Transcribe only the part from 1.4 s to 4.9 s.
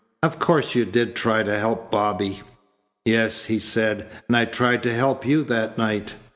to help Bobby." "Yes," he said, "and I tried